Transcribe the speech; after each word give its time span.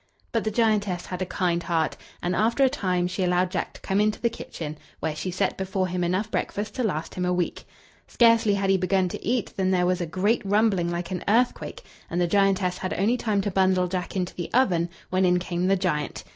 But 0.31 0.43
the 0.45 0.49
giantess 0.49 1.05
had 1.05 1.21
a 1.21 1.27
kind 1.27 1.61
heart, 1.61 1.95
and 2.23 2.35
after 2.35 2.63
a 2.63 2.69
time 2.71 3.05
she 3.05 3.23
allowed 3.23 3.51
Jack 3.51 3.73
to 3.75 3.81
come 3.81 4.01
into 4.01 4.19
the 4.19 4.31
kitchen, 4.31 4.79
where 4.99 5.15
she 5.15 5.29
set 5.29 5.57
before 5.59 5.87
him 5.89 6.03
enough 6.03 6.31
breakfast 6.31 6.73
to 6.73 6.83
last 6.83 7.13
him 7.13 7.23
a 7.23 7.31
week. 7.31 7.65
Scarcely 8.07 8.55
had 8.55 8.71
he 8.71 8.77
begun 8.77 9.09
to 9.09 9.23
eat 9.23 9.53
than 9.57 9.69
there 9.69 9.85
was 9.85 10.01
a 10.01 10.07
great 10.07 10.41
rumbling 10.43 10.89
like 10.89 11.11
an 11.11 11.23
earthquake, 11.27 11.83
and 12.09 12.19
the 12.19 12.25
giantess 12.25 12.79
had 12.79 12.95
only 12.95 13.15
time 13.15 13.41
to 13.41 13.51
bundle 13.51 13.85
Jack 13.87 14.15
into 14.15 14.33
the 14.33 14.51
oven 14.55 14.89
when 15.11 15.23
in 15.23 15.37
came 15.37 15.67
the 15.67 15.75
giant. 15.75 16.23